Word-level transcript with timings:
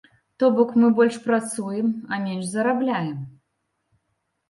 То 0.43 0.47
бок, 0.55 0.71
мы 0.83 0.89
больш 1.01 1.19
працуем, 1.27 1.93
а 2.11 2.21
менш 2.25 2.51
зарабляем. 2.57 3.25